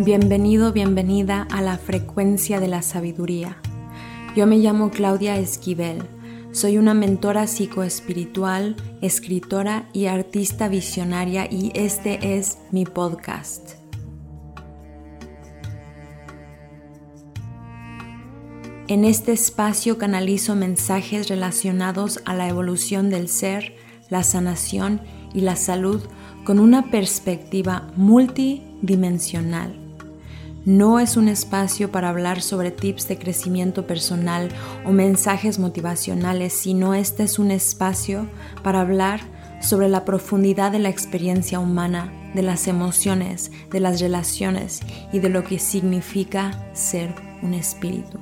[0.00, 3.56] Bienvenido, bienvenida a la frecuencia de la sabiduría.
[4.36, 6.04] Yo me llamo Claudia Esquivel.
[6.52, 13.72] Soy una mentora psicoespiritual, escritora y artista visionaria y este es mi podcast.
[18.86, 23.74] En este espacio canalizo mensajes relacionados a la evolución del ser,
[24.10, 25.00] la sanación
[25.34, 26.00] y la salud
[26.44, 29.87] con una perspectiva multidimensional
[30.64, 34.48] no es un espacio para hablar sobre tips de crecimiento personal
[34.84, 38.28] o mensajes motivacionales, sino este es un espacio
[38.62, 39.20] para hablar
[39.60, 44.80] sobre la profundidad de la experiencia humana, de las emociones, de las relaciones
[45.12, 48.18] y de lo que significa ser un espíritu.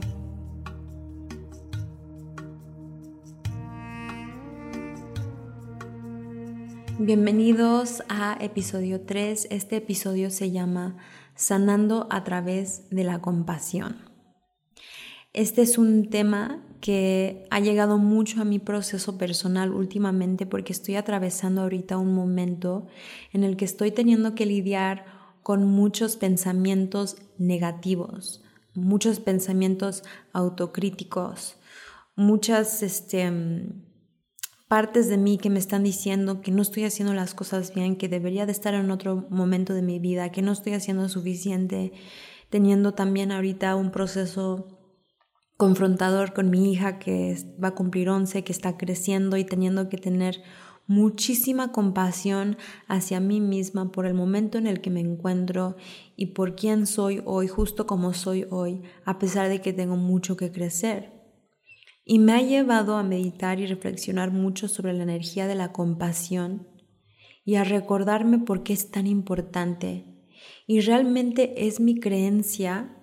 [6.98, 9.48] Bienvenidos a episodio 3.
[9.50, 10.96] Este episodio se llama
[11.36, 13.96] sanando a través de la compasión.
[15.32, 20.96] Este es un tema que ha llegado mucho a mi proceso personal últimamente porque estoy
[20.96, 22.86] atravesando ahorita un momento
[23.32, 25.04] en el que estoy teniendo que lidiar
[25.42, 28.42] con muchos pensamientos negativos,
[28.74, 31.56] muchos pensamientos autocríticos,
[32.16, 33.30] muchas este,
[34.68, 38.08] partes de mí que me están diciendo que no estoy haciendo las cosas bien, que
[38.08, 41.92] debería de estar en otro momento de mi vida, que no estoy haciendo suficiente,
[42.50, 44.68] teniendo también ahorita un proceso
[45.56, 49.98] confrontador con mi hija que va a cumplir 11, que está creciendo y teniendo que
[49.98, 50.42] tener
[50.88, 52.56] muchísima compasión
[52.86, 55.76] hacia mí misma por el momento en el que me encuentro
[56.16, 60.36] y por quién soy hoy, justo como soy hoy, a pesar de que tengo mucho
[60.36, 61.15] que crecer
[62.08, 66.68] y me ha llevado a meditar y reflexionar mucho sobre la energía de la compasión
[67.44, 70.04] y a recordarme por qué es tan importante.
[70.68, 72.96] Y realmente es mi creencia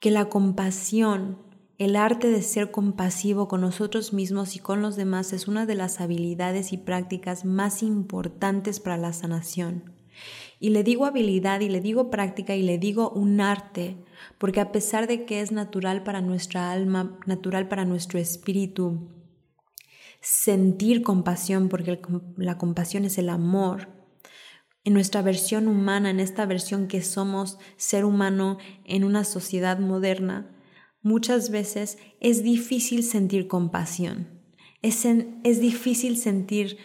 [0.00, 1.42] que la compasión,
[1.76, 5.74] el arte de ser compasivo con nosotros mismos y con los demás es una de
[5.74, 9.92] las habilidades y prácticas más importantes para la sanación.
[10.58, 14.02] Y le digo habilidad y le digo práctica y le digo un arte,
[14.38, 19.10] porque a pesar de que es natural para nuestra alma, natural para nuestro espíritu,
[20.20, 22.00] sentir compasión, porque
[22.36, 23.88] la compasión es el amor,
[24.84, 30.56] en nuestra versión humana, en esta versión que somos ser humano en una sociedad moderna,
[31.02, 34.40] muchas veces es difícil sentir compasión,
[34.82, 36.78] es, es difícil sentir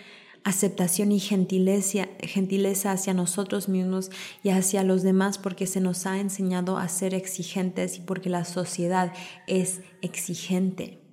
[0.44, 4.12] aceptación y gentileza, gentileza hacia nosotros mismos
[4.44, 8.46] y hacia los demás porque se nos ha enseñado a ser exigentes y porque la
[8.46, 9.14] sociedad
[9.48, 11.03] es exigente.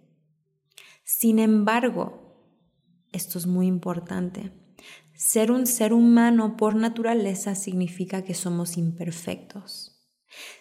[1.05, 2.25] Sin embargo,
[3.13, 4.53] esto es muy importante,
[5.15, 9.95] ser un ser humano por naturaleza significa que somos imperfectos.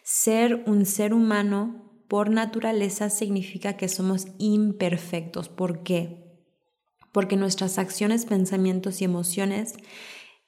[0.03, 5.49] Ser un ser humano por naturaleza significa que somos imperfectos.
[5.49, 6.22] ¿Por qué?
[7.13, 9.75] Porque nuestras acciones, pensamientos y emociones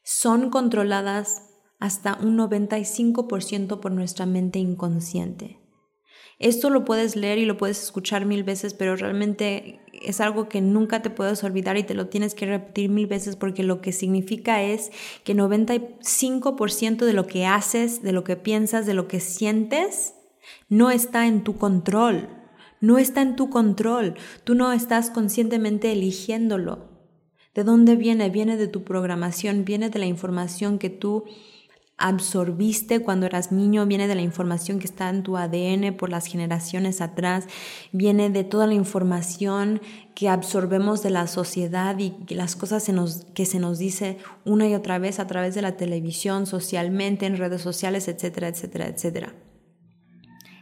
[0.04, 1.44] son controladas
[1.80, 5.60] hasta un 95% por nuestra mente inconsciente.
[6.38, 10.60] Esto lo puedes leer y lo puedes escuchar mil veces, pero realmente es algo que
[10.60, 13.94] nunca te puedes olvidar y te lo tienes que repetir mil veces porque lo que
[13.94, 14.92] significa es
[15.24, 20.16] que 95% de lo que haces, de lo que piensas, de lo que sientes,
[20.68, 22.45] no está en tu control.
[22.82, 24.16] No está en tu control.
[24.44, 26.90] Tú no estás conscientemente eligiéndolo.
[27.54, 28.30] ¿De dónde viene?
[28.30, 31.24] Viene de tu programación, viene de la información que tú
[31.98, 36.26] absorbiste cuando eras niño, viene de la información que está en tu ADN por las
[36.26, 37.46] generaciones atrás,
[37.94, 39.82] viene de toda la información
[40.14, 42.92] que absorbemos de la sociedad y las cosas
[43.34, 47.38] que se nos dice una y otra vez a través de la televisión, socialmente, en
[47.38, 49.34] redes sociales, etcétera, etcétera, etcétera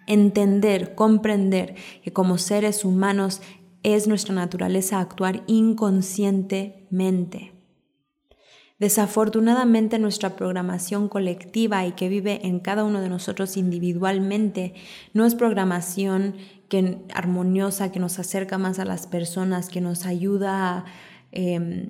[0.07, 3.41] entender, comprender que como seres humanos
[3.83, 7.51] es nuestra naturaleza actuar inconscientemente.
[8.79, 14.73] Desafortunadamente nuestra programación colectiva y que vive en cada uno de nosotros individualmente
[15.13, 16.35] no es programación
[16.67, 20.85] que, armoniosa que nos acerca más a las personas, que nos ayuda a...
[21.31, 21.89] Em,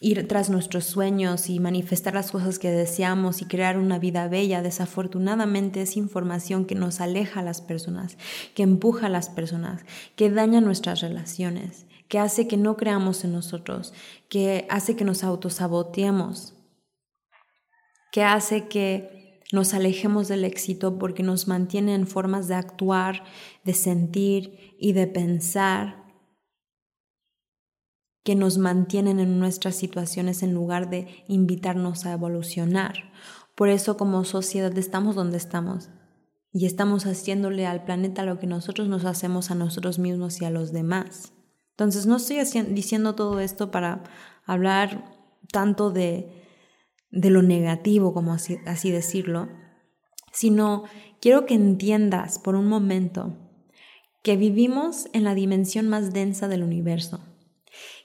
[0.00, 4.62] ir tras nuestros sueños y manifestar las cosas que deseamos y crear una vida bella,
[4.62, 8.16] desafortunadamente es información que nos aleja a las personas,
[8.54, 9.82] que empuja a las personas,
[10.16, 13.92] que daña nuestras relaciones, que hace que no creamos en nosotros,
[14.28, 16.54] que hace que nos autosaboteemos,
[18.12, 23.24] que hace que nos alejemos del éxito porque nos mantiene en formas de actuar,
[23.64, 26.03] de sentir y de pensar
[28.24, 33.12] que nos mantienen en nuestras situaciones en lugar de invitarnos a evolucionar.
[33.54, 35.90] Por eso como sociedad estamos donde estamos
[36.50, 40.50] y estamos haciéndole al planeta lo que nosotros nos hacemos a nosotros mismos y a
[40.50, 41.32] los demás.
[41.72, 42.38] Entonces no estoy
[42.70, 44.04] diciendo todo esto para
[44.46, 45.12] hablar
[45.52, 46.42] tanto de,
[47.10, 49.48] de lo negativo, como así, así decirlo,
[50.32, 50.84] sino
[51.20, 53.36] quiero que entiendas por un momento
[54.22, 57.20] que vivimos en la dimensión más densa del universo,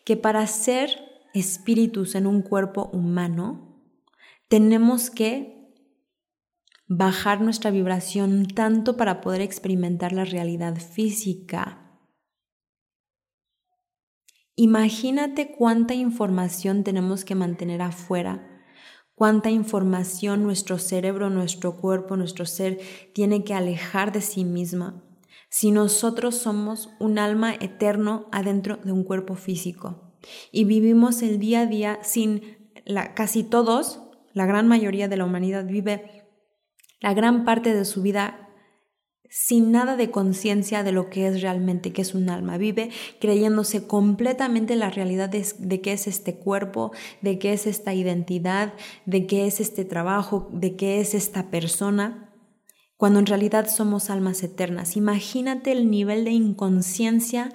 [0.09, 3.79] que para ser espíritus en un cuerpo humano,
[4.47, 5.71] tenemos que
[6.87, 12.01] bajar nuestra vibración tanto para poder experimentar la realidad física.
[14.55, 18.63] Imagínate cuánta información tenemos que mantener afuera,
[19.13, 22.79] cuánta información nuestro cerebro, nuestro cuerpo, nuestro ser
[23.13, 25.03] tiene que alejar de sí misma
[25.49, 30.13] si nosotros somos un alma eterno adentro de un cuerpo físico
[30.51, 34.01] y vivimos el día a día sin la, casi todos,
[34.33, 36.27] la gran mayoría de la humanidad vive
[37.01, 38.45] la gran parte de su vida
[39.29, 42.57] sin nada de conciencia de lo que es realmente, que es un alma.
[42.57, 42.89] Vive
[43.21, 46.91] creyéndose completamente la realidad de, de qué es este cuerpo,
[47.21, 48.73] de qué es esta identidad,
[49.05, 52.28] de qué es este trabajo, de qué es esta persona,
[52.99, 54.97] cuando en realidad somos almas eternas.
[54.97, 57.49] Imagínate el nivel de inconsciencia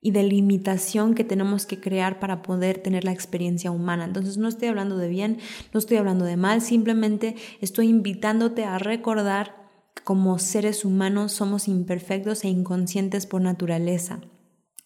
[0.00, 4.06] y de limitación que tenemos que crear para poder tener la experiencia humana.
[4.06, 5.38] Entonces no estoy hablando de bien,
[5.72, 11.68] no estoy hablando de mal, simplemente estoy invitándote a recordar que como seres humanos somos
[11.68, 14.18] imperfectos e inconscientes por naturaleza.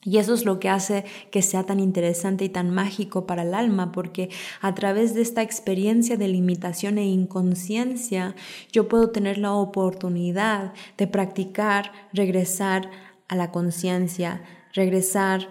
[0.04, 3.54] Y eso es lo que hace que sea tan interesante y tan mágico para el
[3.54, 4.30] alma, porque
[4.60, 8.34] a través de esta experiencia de limitación e inconsciencia,
[8.72, 12.90] yo puedo tener la oportunidad de practicar, regresar
[13.28, 14.42] a la conciencia,
[14.74, 15.48] regresar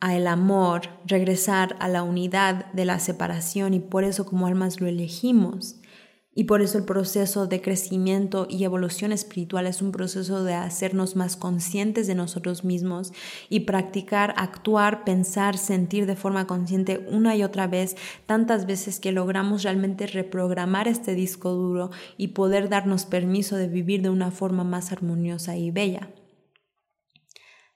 [0.00, 4.86] al amor, regresar a la unidad de la separación y por eso como almas lo
[4.86, 5.79] elegimos.
[6.40, 11.14] Y por eso el proceso de crecimiento y evolución espiritual es un proceso de hacernos
[11.14, 13.12] más conscientes de nosotros mismos
[13.50, 17.94] y practicar, actuar, pensar, sentir de forma consciente una y otra vez,
[18.24, 24.00] tantas veces que logramos realmente reprogramar este disco duro y poder darnos permiso de vivir
[24.00, 26.08] de una forma más armoniosa y bella.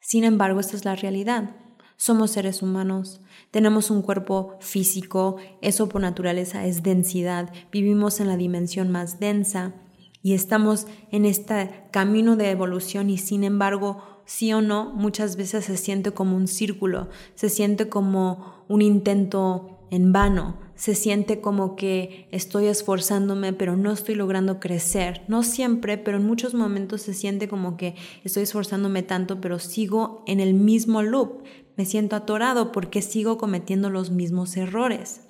[0.01, 1.64] Sin embargo, esta es la realidad.
[1.97, 3.21] Somos seres humanos,
[3.51, 9.75] tenemos un cuerpo físico, eso por naturaleza es densidad, vivimos en la dimensión más densa
[10.23, 15.67] y estamos en este camino de evolución y sin embargo, sí o no, muchas veces
[15.67, 21.77] se siente como un círculo, se siente como un intento en vano, se siente como
[21.77, 25.23] que estoy esforzándome pero no estoy logrando crecer.
[25.29, 27.95] No siempre, pero en muchos momentos se siente como que
[28.25, 31.45] estoy esforzándome tanto pero sigo en el mismo loop.
[31.77, 35.23] Me siento atorado porque sigo cometiendo los mismos errores.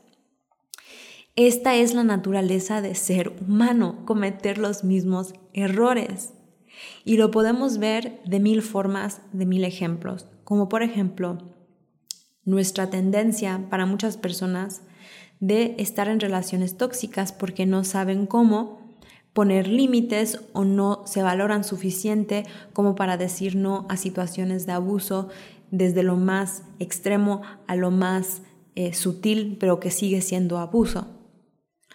[1.37, 6.35] Esta es la naturaleza de ser humano, cometer los mismos errores.
[7.05, 11.39] Y lo podemos ver de mil formas, de mil ejemplos, como por ejemplo
[12.45, 14.83] nuestra tendencia para muchas personas
[15.41, 18.85] de estar en relaciones tóxicas porque no saben cómo
[19.33, 25.29] poner límites o no se valoran suficiente como para decir no a situaciones de abuso
[25.75, 28.43] desde lo más extremo a lo más
[28.77, 31.09] eh, sutil, pero que sigue siendo abuso.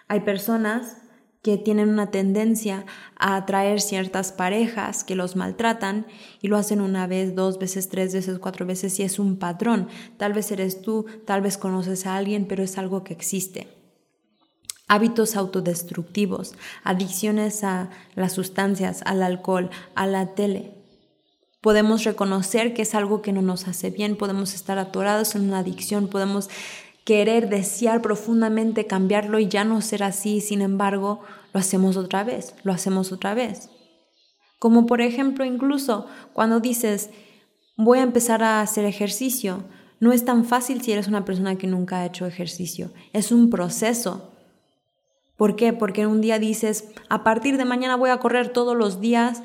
[0.07, 0.97] Hay personas
[1.41, 2.85] que tienen una tendencia
[3.17, 6.05] a atraer ciertas parejas que los maltratan
[6.41, 9.87] y lo hacen una vez, dos veces, tres veces, cuatro veces y es un patrón.
[10.17, 13.69] Tal vez eres tú, tal vez conoces a alguien, pero es algo que existe.
[14.89, 20.78] Hábitos autodestructivos, adicciones a las sustancias, al alcohol, a la tele.
[21.61, 25.59] Podemos reconocer que es algo que no nos hace bien, podemos estar atorados en una
[25.59, 26.49] adicción, podemos
[27.03, 31.21] querer, desear profundamente cambiarlo y ya no ser así, sin embargo,
[31.53, 33.69] lo hacemos otra vez, lo hacemos otra vez.
[34.59, 37.09] Como por ejemplo, incluso cuando dices,
[37.75, 39.63] voy a empezar a hacer ejercicio,
[39.99, 43.49] no es tan fácil si eres una persona que nunca ha hecho ejercicio, es un
[43.49, 44.31] proceso.
[45.35, 45.73] ¿Por qué?
[45.73, 49.41] Porque un día dices, a partir de mañana voy a correr todos los días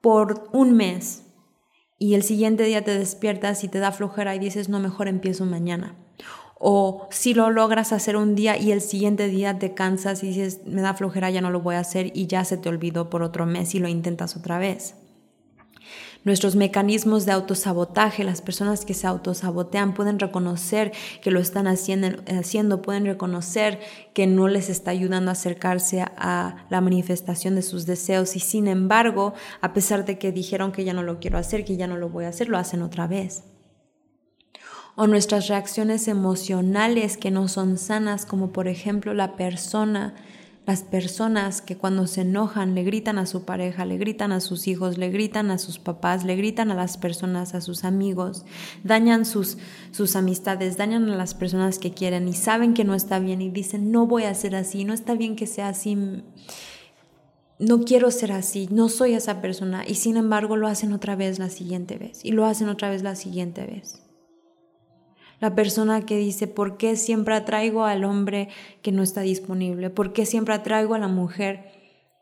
[0.00, 1.24] por un mes.
[1.98, 5.44] Y el siguiente día te despiertas y te da flojera y dices, no, mejor empiezo
[5.44, 5.96] mañana.
[6.58, 10.60] O si lo logras hacer un día y el siguiente día te cansas y dices,
[10.66, 13.22] me da flojera, ya no lo voy a hacer y ya se te olvidó por
[13.22, 14.94] otro mes y lo intentas otra vez.
[16.24, 22.82] Nuestros mecanismos de autosabotaje, las personas que se autosabotean pueden reconocer que lo están haciendo,
[22.82, 23.80] pueden reconocer
[24.14, 28.66] que no les está ayudando a acercarse a la manifestación de sus deseos y sin
[28.66, 31.96] embargo, a pesar de que dijeron que ya no lo quiero hacer, que ya no
[31.96, 33.44] lo voy a hacer, lo hacen otra vez.
[34.96, 40.16] O nuestras reacciones emocionales que no son sanas, como por ejemplo la persona,
[40.68, 44.68] las personas que cuando se enojan le gritan a su pareja, le gritan a sus
[44.68, 48.44] hijos, le gritan a sus papás, le gritan a las personas, a sus amigos,
[48.84, 49.56] dañan sus,
[49.92, 53.48] sus amistades, dañan a las personas que quieren y saben que no está bien y
[53.48, 55.96] dicen, no voy a ser así, no está bien que sea así,
[57.58, 61.38] no quiero ser así, no soy esa persona y sin embargo lo hacen otra vez
[61.38, 64.02] la siguiente vez y lo hacen otra vez la siguiente vez.
[65.40, 68.48] La persona que dice, ¿por qué siempre atraigo al hombre
[68.82, 69.90] que no está disponible?
[69.90, 71.70] ¿Por qué siempre atraigo a la mujer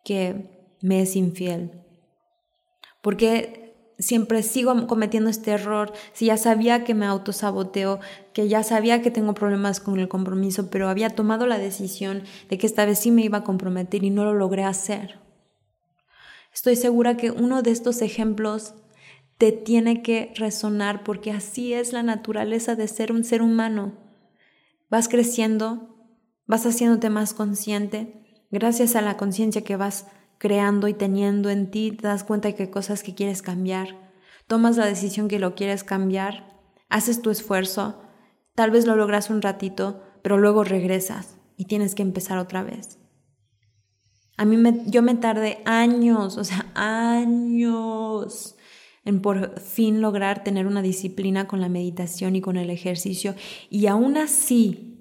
[0.04, 0.50] que
[0.82, 1.72] me es infiel?
[3.00, 3.66] ¿Por qué
[3.98, 8.00] siempre sigo cometiendo este error si ya sabía que me autosaboteo,
[8.32, 12.58] que ya sabía que tengo problemas con el compromiso, pero había tomado la decisión de
[12.58, 15.18] que esta vez sí me iba a comprometer y no lo logré hacer?
[16.52, 18.74] Estoy segura que uno de estos ejemplos
[19.38, 23.92] te tiene que resonar porque así es la naturaleza de ser un ser humano.
[24.88, 25.96] Vas creciendo,
[26.46, 30.06] vas haciéndote más consciente, gracias a la conciencia que vas
[30.38, 34.12] creando y teniendo en ti, te das cuenta de que cosas que quieres cambiar,
[34.46, 38.00] tomas la decisión que lo quieres cambiar, haces tu esfuerzo,
[38.54, 42.98] tal vez lo logras un ratito, pero luego regresas y tienes que empezar otra vez.
[44.38, 48.55] A mí me, yo me tardé años, o sea, años
[49.06, 53.34] en por fin lograr tener una disciplina con la meditación y con el ejercicio.
[53.70, 54.98] Y aún así,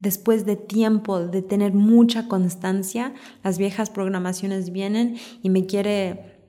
[0.00, 6.42] después de tiempo, de tener mucha constancia, las viejas programaciones vienen y me quiere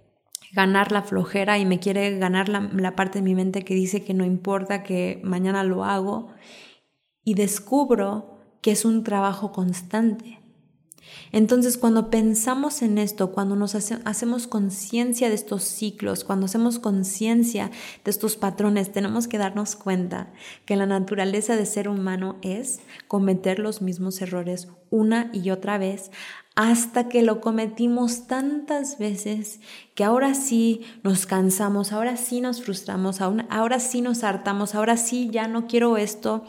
[0.51, 4.03] ganar la flojera y me quiere ganar la, la parte de mi mente que dice
[4.03, 6.29] que no importa, que mañana lo hago.
[7.23, 10.39] Y descubro que es un trabajo constante
[11.31, 17.71] entonces, cuando pensamos en esto, cuando nos hacemos conciencia de estos ciclos, cuando hacemos conciencia
[18.03, 20.31] de estos patrones, tenemos que darnos cuenta
[20.65, 26.11] que la naturaleza de ser humano es cometer los mismos errores una y otra vez
[26.57, 29.59] hasta que lo cometimos tantas veces
[29.93, 35.29] que ahora sí nos cansamos, ahora sí nos frustramos, ahora sí nos hartamos, ahora sí
[35.31, 36.43] ya no quiero esto.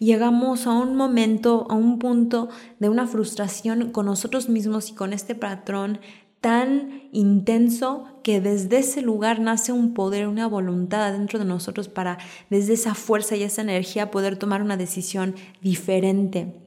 [0.00, 2.48] Llegamos a un momento, a un punto
[2.80, 6.00] de una frustración con nosotros mismos y con este patrón
[6.40, 12.18] tan intenso que desde ese lugar nace un poder, una voluntad dentro de nosotros para
[12.50, 16.61] desde esa fuerza y esa energía poder tomar una decisión diferente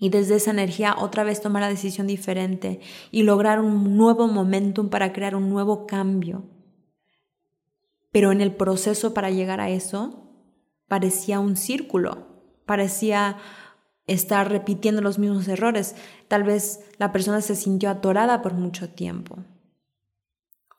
[0.00, 2.80] y desde esa energía otra vez tomar la decisión diferente
[3.12, 6.42] y lograr un nuevo momentum para crear un nuevo cambio.
[8.10, 10.24] Pero en el proceso para llegar a eso
[10.88, 12.26] parecía un círculo,
[12.64, 13.36] parecía
[14.06, 15.94] estar repitiendo los mismos errores.
[16.26, 19.44] Tal vez la persona se sintió atorada por mucho tiempo.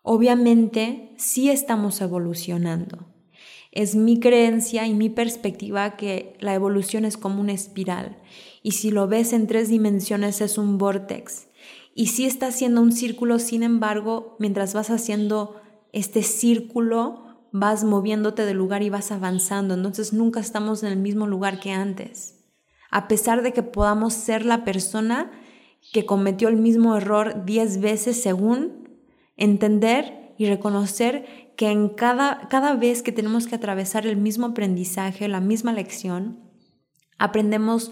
[0.02, 3.11] Obviamente sí estamos evolucionando.
[3.72, 8.18] Es mi creencia y mi perspectiva que la evolución es como una espiral
[8.64, 11.48] y si lo ves en tres dimensiones es un vortex.
[11.94, 15.60] Y si está haciendo un círculo, sin embargo, mientras vas haciendo
[15.92, 19.74] este círculo, vas moviéndote de lugar y vas avanzando.
[19.74, 22.46] Entonces nunca estamos en el mismo lugar que antes.
[22.90, 25.32] A pesar de que podamos ser la persona
[25.92, 28.90] que cometió el mismo error diez veces según
[29.36, 35.28] entender y reconocer que en cada, cada vez que tenemos que atravesar el mismo aprendizaje,
[35.28, 36.40] la misma lección,
[37.20, 37.92] aprendemos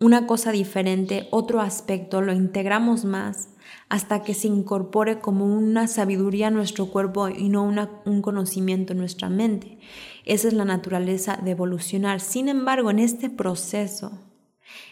[0.00, 3.50] una cosa diferente, otro aspecto, lo integramos más
[3.90, 7.70] hasta que se incorpore como una sabiduría en nuestro cuerpo y no
[8.06, 9.78] un conocimiento en nuestra mente.
[10.24, 12.20] Esa es la naturaleza de evolucionar.
[12.20, 14.12] Sin embargo, en este proceso,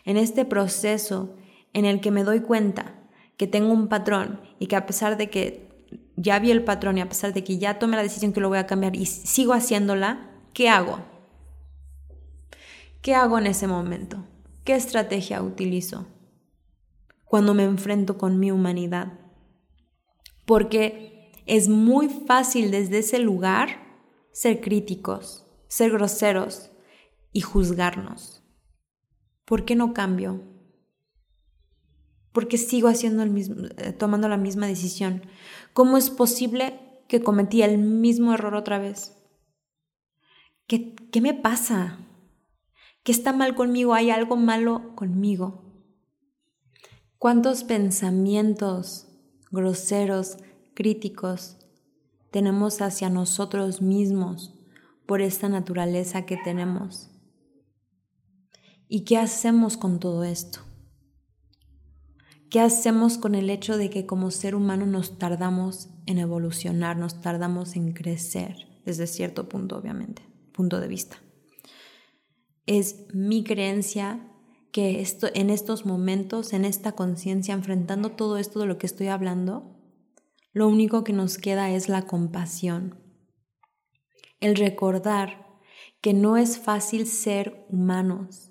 [0.04, 1.34] en este proceso
[1.72, 2.94] en el que me doy cuenta
[3.38, 5.71] que tengo un patrón y que a pesar de que
[6.22, 8.48] ya vi el patrón y a pesar de que ya tomé la decisión que lo
[8.48, 11.00] voy a cambiar y sigo haciéndola, ¿qué hago?
[13.00, 14.24] ¿Qué hago en ese momento?
[14.64, 16.06] ¿Qué estrategia utilizo
[17.24, 19.18] cuando me enfrento con mi humanidad?
[20.46, 23.82] Porque es muy fácil desde ese lugar
[24.32, 26.70] ser críticos, ser groseros
[27.32, 28.44] y juzgarnos.
[29.44, 30.40] ¿Por qué no cambio?
[32.32, 35.22] ¿Por qué sigo haciendo el mismo, eh, tomando la misma decisión?
[35.72, 39.16] ¿Cómo es posible que cometí el mismo error otra vez?
[40.66, 41.98] ¿Qué, qué me pasa?
[43.02, 43.94] ¿Qué está mal conmigo?
[43.94, 45.64] ¿Hay algo malo conmigo?
[47.18, 49.08] ¿Cuántos pensamientos
[49.50, 50.38] groseros,
[50.74, 51.56] críticos
[52.30, 54.54] tenemos hacia nosotros mismos
[55.06, 57.10] por esta naturaleza que tenemos?
[58.88, 60.60] ¿Y qué hacemos con todo esto?
[62.52, 67.22] ¿Qué hacemos con el hecho de que como ser humano nos tardamos en evolucionar, nos
[67.22, 70.20] tardamos en crecer, desde cierto punto, obviamente,
[70.52, 71.16] punto de vista?
[72.66, 74.30] Es mi creencia
[74.70, 79.06] que esto, en estos momentos, en esta conciencia, enfrentando todo esto de lo que estoy
[79.06, 79.74] hablando,
[80.52, 83.02] lo único que nos queda es la compasión.
[84.40, 85.46] El recordar
[86.02, 88.50] que no es fácil ser humanos,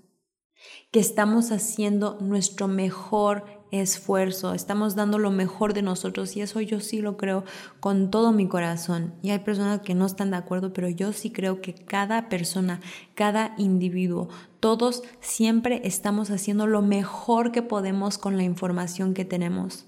[0.91, 6.82] que estamos haciendo nuestro mejor esfuerzo, estamos dando lo mejor de nosotros y eso yo
[6.82, 7.46] sí lo creo
[7.80, 9.13] con todo mi corazón.
[9.22, 12.82] Y hay personas que no están de acuerdo, pero yo sí creo que cada persona,
[13.16, 19.86] cada individuo, todos siempre estamos haciendo lo mejor que podemos con la información que tenemos.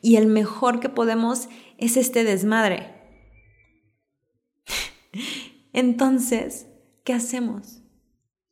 [0.00, 2.94] Y el mejor que podemos es este desmadre.
[5.72, 6.66] Entonces,
[7.04, 7.81] ¿qué hacemos?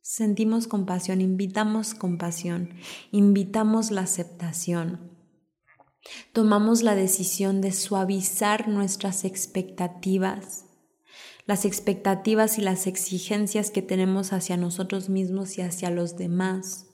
[0.01, 2.73] Sentimos compasión, invitamos compasión,
[3.11, 5.11] invitamos la aceptación.
[6.33, 10.65] Tomamos la decisión de suavizar nuestras expectativas,
[11.45, 16.87] las expectativas y las exigencias que tenemos hacia nosotros mismos y hacia los demás.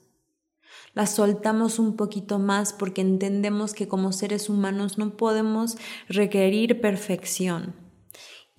[0.94, 5.76] Las soltamos un poquito más porque entendemos que como seres humanos no podemos
[6.08, 7.74] requerir perfección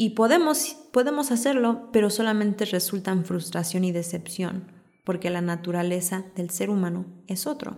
[0.01, 4.72] y podemos, podemos hacerlo, pero solamente resulta en frustración y decepción,
[5.03, 7.77] porque la naturaleza del ser humano es otro.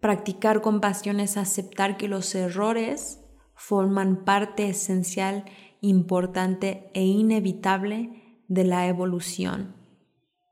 [0.00, 3.20] Practicar compasión es aceptar que los errores
[3.54, 5.44] forman parte esencial,
[5.80, 9.76] importante e inevitable de la evolución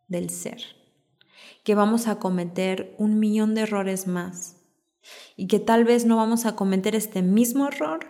[0.06, 0.62] del ser.
[1.64, 4.62] Que vamos a cometer un millón de errores más
[5.37, 8.06] y que tal vez no vamos a cometer este mismo error,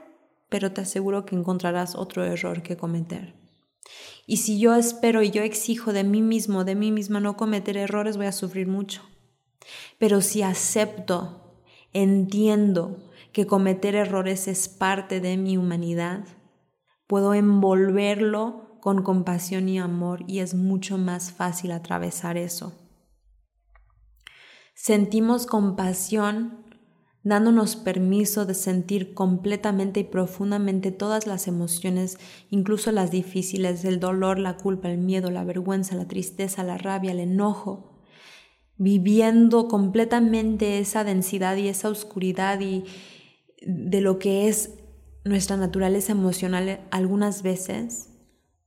[0.50, 3.34] pero te aseguro que encontrarás otro error que cometer.
[4.26, 7.76] Y si yo espero y yo exijo de mí mismo, de mí misma no cometer
[7.76, 9.02] errores, voy a sufrir mucho.
[9.98, 16.24] Pero si acepto, entiendo que cometer errores es parte de mi humanidad,
[17.06, 22.72] puedo envolverlo con compasión y amor y es mucho más fácil atravesar eso.
[24.74, 26.64] Sentimos compasión
[27.22, 34.38] dándonos permiso de sentir completamente y profundamente todas las emociones, incluso las difíciles, el dolor,
[34.38, 38.00] la culpa, el miedo, la vergüenza, la tristeza, la rabia, el enojo,
[38.78, 42.84] viviendo completamente esa densidad y esa oscuridad y
[43.62, 44.78] de lo que es
[45.24, 48.08] nuestra naturaleza emocional algunas veces,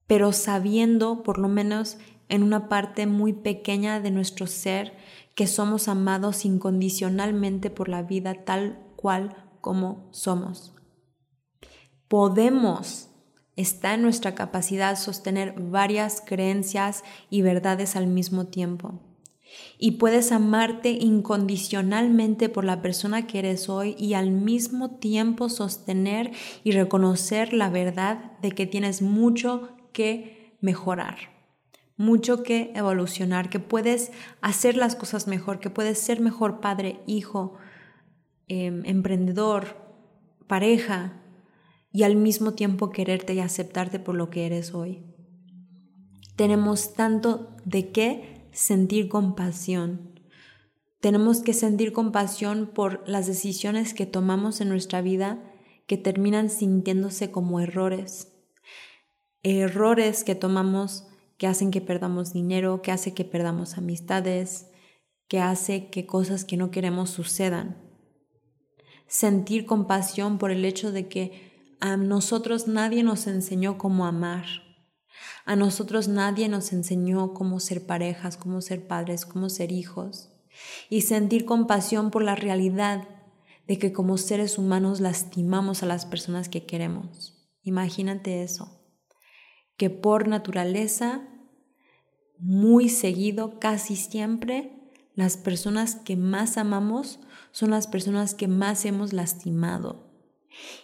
[0.05, 1.97] pero sabiendo por lo menos
[2.29, 4.93] en una parte muy pequeña de nuestro ser
[5.35, 10.73] que somos amados incondicionalmente por la vida tal cual como somos.
[12.07, 13.09] Podemos,
[13.55, 18.99] está en nuestra capacidad sostener varias creencias y verdades al mismo tiempo.
[19.77, 26.31] Y puedes amarte incondicionalmente por la persona que eres hoy y al mismo tiempo sostener
[26.63, 31.33] y reconocer la verdad de que tienes mucho que mejorar
[31.97, 37.53] mucho que evolucionar, que puedes hacer las cosas mejor, que puedes ser mejor padre, hijo,
[38.47, 39.77] em, emprendedor,
[40.47, 41.19] pareja,
[41.93, 45.03] y al mismo tiempo quererte y aceptarte por lo que eres hoy.
[46.36, 50.19] Tenemos tanto de qué sentir compasión.
[50.99, 55.39] Tenemos que sentir compasión por las decisiones que tomamos en nuestra vida
[55.86, 58.34] que terminan sintiéndose como errores.
[59.43, 61.06] Errores que tomamos
[61.37, 64.67] que hacen que perdamos dinero, que hace que perdamos amistades,
[65.27, 67.77] que hace que cosas que no queremos sucedan.
[69.07, 74.45] Sentir compasión por el hecho de que a nosotros nadie nos enseñó cómo amar.
[75.45, 80.29] A nosotros nadie nos enseñó cómo ser parejas, cómo ser padres, cómo ser hijos.
[80.89, 83.07] Y sentir compasión por la realidad
[83.67, 87.33] de que como seres humanos lastimamos a las personas que queremos.
[87.63, 88.82] Imagínate eso.
[89.83, 91.23] Que por naturaleza
[92.39, 94.71] muy seguido, casi siempre,
[95.13, 97.19] las personas que más amamos
[97.51, 100.07] son las personas que más hemos lastimado.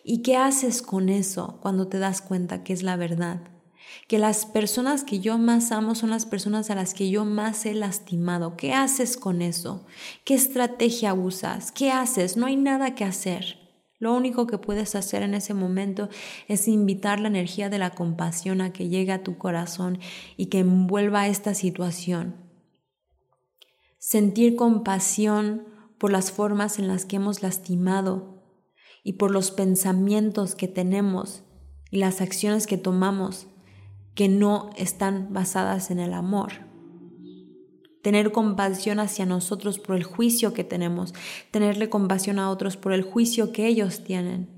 [0.03, 3.39] ¿Y qué haces con eso cuando te das cuenta que es la verdad?
[4.09, 7.65] Que las personas que yo más amo son las personas a las que yo más
[7.65, 8.57] he lastimado.
[8.57, 9.85] ¿Qué haces con eso?
[10.25, 11.71] ¿Qué estrategia usas?
[11.71, 12.35] ¿Qué haces?
[12.35, 13.68] No hay nada que hacer.
[13.99, 16.07] Lo único que puedes hacer en ese momento
[16.47, 19.99] es invitar la energía de la compasión a que llegue a tu corazón
[20.37, 22.35] y que envuelva esta situación.
[23.97, 28.41] Sentir compasión por las formas en las que hemos lastimado
[29.03, 31.43] y por los pensamientos que tenemos
[31.91, 33.47] y las acciones que tomamos
[34.15, 36.68] que no están basadas en el amor
[38.01, 41.13] tener compasión hacia nosotros por el juicio que tenemos,
[41.51, 44.49] tenerle compasión a otros por el juicio que ellos tienen,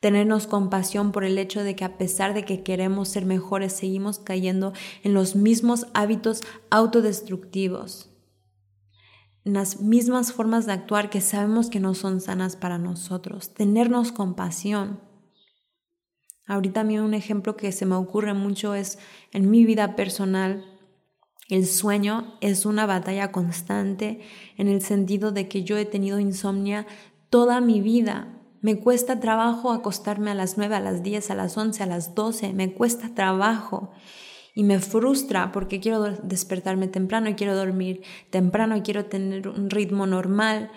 [0.00, 4.18] tenernos compasión por el hecho de que a pesar de que queremos ser mejores, seguimos
[4.18, 4.72] cayendo
[5.02, 8.06] en los mismos hábitos autodestructivos.
[9.42, 14.12] en las mismas formas de actuar que sabemos que no son sanas para nosotros, tenernos
[14.12, 15.00] compasión.
[16.46, 18.98] Ahorita a un ejemplo que se me ocurre mucho es
[19.32, 20.69] en mi vida personal,
[21.54, 24.20] el sueño es una batalla constante
[24.56, 26.86] en el sentido de que yo he tenido insomnia
[27.28, 28.38] toda mi vida.
[28.60, 32.14] Me cuesta trabajo acostarme a las 9, a las 10, a las 11, a las
[32.14, 32.52] 12.
[32.52, 33.90] Me cuesta trabajo
[34.54, 39.70] y me frustra porque quiero despertarme temprano y quiero dormir temprano y quiero tener un
[39.70, 40.70] ritmo normal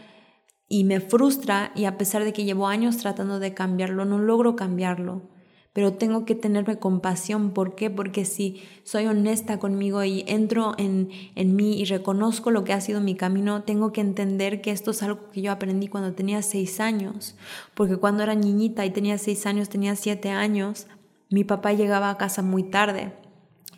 [0.69, 4.55] y me frustra y a pesar de que llevo años tratando de cambiarlo, no logro
[4.55, 5.32] cambiarlo
[5.73, 7.51] pero tengo que tenerme compasión.
[7.51, 7.89] ¿Por qué?
[7.89, 12.81] Porque si soy honesta conmigo y entro en, en mí y reconozco lo que ha
[12.81, 16.43] sido mi camino, tengo que entender que esto es algo que yo aprendí cuando tenía
[16.43, 17.35] seis años.
[17.73, 20.85] Porque cuando era niñita y tenía seis años, tenía siete años,
[21.29, 23.11] mi papá llegaba a casa muy tarde.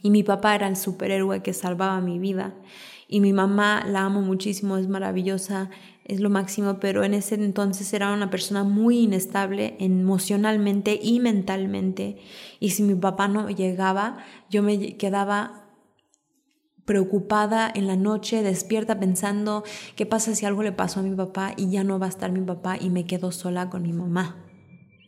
[0.01, 2.53] Y mi papá era el superhéroe que salvaba mi vida.
[3.08, 5.69] Y mi mamá la amo muchísimo, es maravillosa,
[6.05, 12.17] es lo máximo, pero en ese entonces era una persona muy inestable emocionalmente y mentalmente.
[12.59, 14.17] Y si mi papá no llegaba,
[14.49, 15.65] yo me quedaba
[16.85, 19.63] preocupada en la noche, despierta pensando
[19.95, 22.31] qué pasa si algo le pasó a mi papá y ya no va a estar
[22.31, 24.43] mi papá y me quedo sola con mi mamá.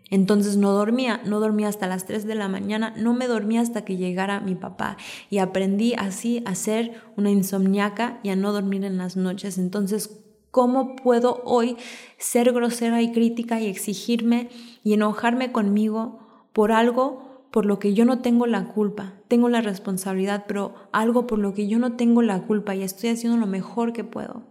[0.09, 3.83] Entonces no dormía, no dormía hasta las 3 de la mañana, no me dormía hasta
[3.85, 4.97] que llegara mi papá
[5.29, 9.59] y aprendí así a ser una insomniaca y a no dormir en las noches.
[9.59, 11.77] Entonces ¿Cómo puedo hoy
[12.17, 14.49] ser grosera y crítica y exigirme
[14.83, 16.19] y enojarme conmigo
[16.53, 19.13] por algo por lo que yo no tengo la culpa?
[19.27, 23.09] Tengo la responsabilidad, pero algo por lo que yo no tengo la culpa y estoy
[23.09, 24.43] haciendo lo mejor que puedo.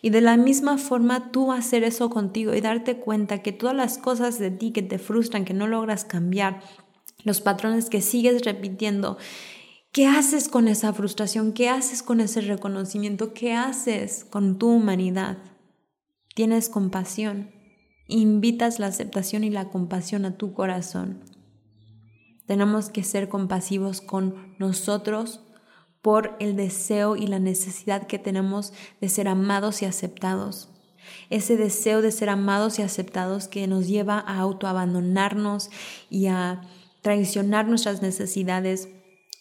[0.00, 3.98] Y de la misma forma tú hacer eso contigo y darte cuenta que todas las
[3.98, 6.60] cosas de ti que te frustran, que no logras cambiar,
[7.24, 9.18] los patrones que sigues repitiendo,
[9.98, 11.52] ¿Qué haces con esa frustración?
[11.52, 13.34] ¿Qué haces con ese reconocimiento?
[13.34, 15.38] ¿Qué haces con tu humanidad?
[16.36, 17.50] Tienes compasión.
[18.06, 21.24] Invitas la aceptación y la compasión a tu corazón.
[22.46, 25.40] Tenemos que ser compasivos con nosotros
[26.00, 30.68] por el deseo y la necesidad que tenemos de ser amados y aceptados.
[31.28, 35.72] Ese deseo de ser amados y aceptados que nos lleva a autoabandonarnos
[36.08, 36.60] y a
[37.02, 38.90] traicionar nuestras necesidades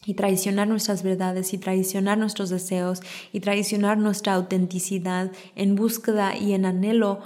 [0.08, 3.02] y traicionar nuestras verdades y traicionar nuestros deseos
[3.34, 7.20] y traicionar nuestra autenticidad en búsqueda y en anhelo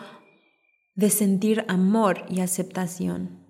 [0.95, 3.45] de sentir amor y aceptación.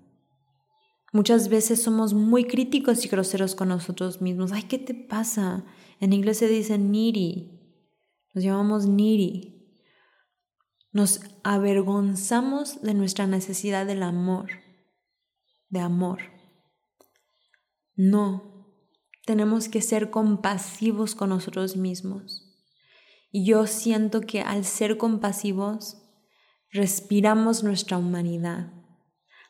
[1.14, 4.52] Muchas veces somos muy críticos y groseros con nosotros mismos.
[4.52, 5.64] Ay, ¿qué te pasa?
[5.98, 7.58] En inglés se dice needy.
[8.34, 9.80] Nos llamamos needy.
[10.92, 14.50] Nos avergonzamos de nuestra necesidad del amor,
[15.70, 16.18] de amor.
[17.96, 18.51] No,
[19.24, 22.48] tenemos que ser compasivos con nosotros mismos.
[23.30, 25.98] Y yo siento que al ser compasivos,
[26.70, 28.72] respiramos nuestra humanidad,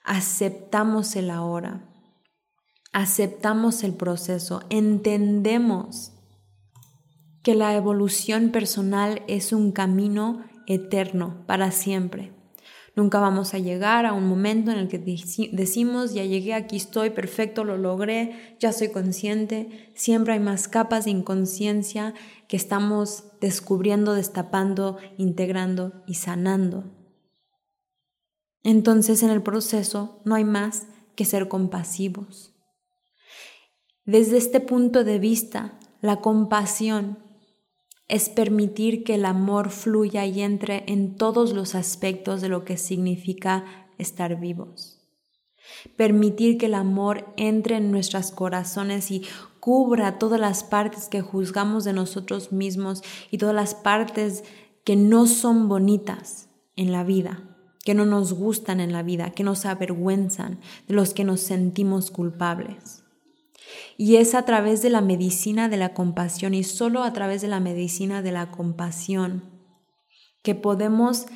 [0.05, 1.89] aceptamos el ahora,
[2.93, 6.13] aceptamos el proceso, entendemos
[7.43, 12.33] que la evolución personal es un camino eterno para siempre.
[12.95, 17.09] Nunca vamos a llegar a un momento en el que decimos, ya llegué, aquí estoy,
[17.11, 19.91] perfecto, lo logré, ya soy consciente.
[19.95, 22.13] Siempre hay más capas de inconsciencia
[22.49, 26.85] que estamos descubriendo, destapando, integrando y sanando.
[28.63, 32.55] Entonces en el proceso no hay más que ser compasivos.
[34.05, 37.19] Desde este punto de vista, la compasión
[38.13, 42.77] es permitir que el amor fluya y entre en todos los aspectos de lo que
[42.77, 43.65] significa
[43.97, 45.01] estar vivos.
[45.97, 49.23] Permitir que el amor entre en nuestros corazones y
[49.61, 54.45] cubra todas las partes que juzgamos de nosotros mismos y todas las partes
[54.85, 59.43] que no son bonitas en la vida, que no nos gustan en la vida, que
[59.43, 63.02] nos avergüenzan, de los que nos sentimos culpables.
[63.97, 67.49] Y es a través de la medicina de la compasión y solo a través de
[67.49, 69.51] la medicina de la compasión
[70.43, 71.27] que podemos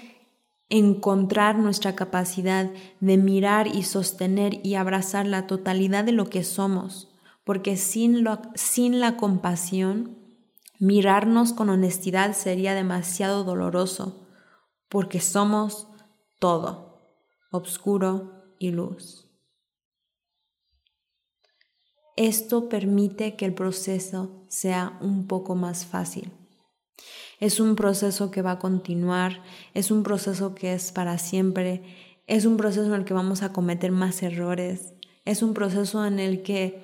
[0.69, 2.71] encontrar nuestra capacidad
[3.01, 7.09] de mirar y sostener y abrazar la totalidad de lo que somos,
[7.45, 10.19] porque sin, sin la compasión,
[10.79, 14.27] mirarnos con honestidad sería demasiado doloroso,
[14.89, 15.89] porque somos
[16.41, 17.01] todo,
[17.51, 19.26] oscuro y luz.
[22.17, 26.33] Esto permite que el proceso sea un poco más fácil.
[27.41, 29.43] Es un proceso que va a continuar,
[29.75, 31.83] es un proceso que es para siempre,
[32.27, 34.95] es un proceso en el que vamos a cometer más errores,
[35.27, 36.83] es un proceso en el que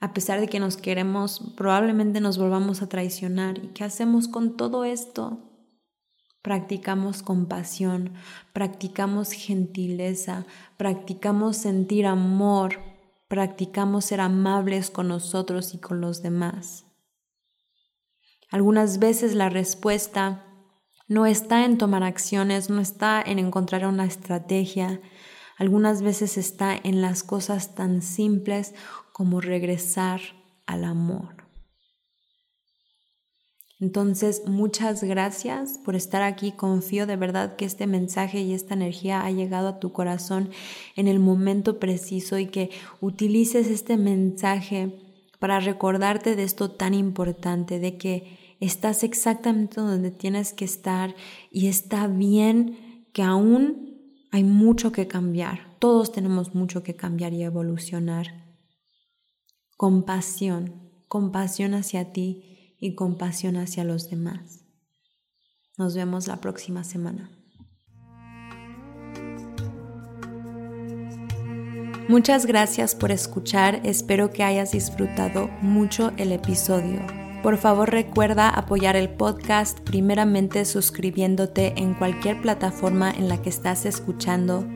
[0.00, 3.58] a pesar de que nos queremos, probablemente nos volvamos a traicionar.
[3.58, 5.52] ¿Y qué hacemos con todo esto?
[6.42, 8.14] practicamos compasión,
[8.52, 10.44] practicamos gentileza,
[10.76, 12.80] practicamos sentir amor,
[13.32, 16.84] practicamos ser amables con nosotros y con los demás.
[18.50, 20.44] Algunas veces la respuesta
[21.08, 25.00] no está en tomar acciones, no está en encontrar una estrategia,
[25.56, 28.74] algunas veces está en las cosas tan simples
[29.14, 30.20] como regresar
[30.66, 31.41] al amor.
[33.82, 36.52] Entonces, muchas gracias por estar aquí.
[36.52, 40.50] Confío de verdad que este mensaje y esta energía ha llegado a tu corazón
[40.94, 44.96] en el momento preciso y que utilices este mensaje
[45.40, 51.16] para recordarte de esto tan importante, de que estás exactamente donde tienes que estar
[51.50, 55.76] y está bien que aún hay mucho que cambiar.
[55.80, 58.28] Todos tenemos mucho que cambiar y evolucionar.
[59.76, 62.51] Compasión, compasión hacia ti
[62.82, 64.64] y compasión hacia los demás.
[65.78, 67.30] Nos vemos la próxima semana.
[72.08, 77.00] Muchas gracias por escuchar, espero que hayas disfrutado mucho el episodio.
[77.44, 83.86] Por favor recuerda apoyar el podcast primeramente suscribiéndote en cualquier plataforma en la que estás
[83.86, 84.66] escuchando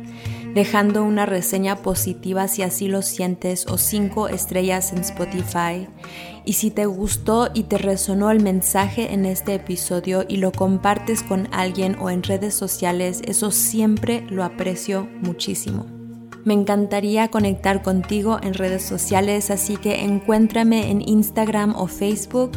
[0.56, 5.86] dejando una reseña positiva si así lo sientes o cinco estrellas en Spotify.
[6.46, 11.22] Y si te gustó y te resonó el mensaje en este episodio y lo compartes
[11.22, 15.95] con alguien o en redes sociales, eso siempre lo aprecio muchísimo.
[16.46, 22.52] Me encantaría conectar contigo en redes sociales, así que encuéntrame en Instagram o Facebook.